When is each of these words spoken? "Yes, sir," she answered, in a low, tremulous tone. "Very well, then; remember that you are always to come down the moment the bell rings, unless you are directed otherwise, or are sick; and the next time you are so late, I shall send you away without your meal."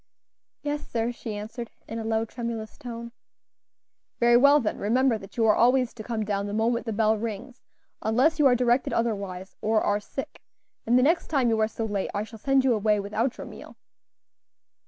"Yes, 0.63 0.87
sir," 0.87 1.11
she 1.11 1.35
answered, 1.35 1.69
in 1.87 1.99
a 1.99 2.03
low, 2.03 2.25
tremulous 2.25 2.75
tone. 2.75 3.11
"Very 4.19 4.35
well, 4.35 4.59
then; 4.59 4.79
remember 4.79 5.19
that 5.19 5.37
you 5.37 5.45
are 5.45 5.53
always 5.55 5.93
to 5.93 6.01
come 6.03 6.25
down 6.25 6.47
the 6.47 6.53
moment 6.55 6.87
the 6.87 6.91
bell 6.91 7.19
rings, 7.19 7.61
unless 8.01 8.39
you 8.39 8.47
are 8.47 8.55
directed 8.55 8.93
otherwise, 8.93 9.55
or 9.61 9.79
are 9.79 9.99
sick; 9.99 10.41
and 10.87 10.97
the 10.97 11.03
next 11.03 11.27
time 11.27 11.49
you 11.49 11.59
are 11.59 11.67
so 11.67 11.85
late, 11.85 12.09
I 12.15 12.23
shall 12.23 12.39
send 12.39 12.63
you 12.65 12.73
away 12.73 12.99
without 12.99 13.37
your 13.37 13.45
meal." 13.45 13.77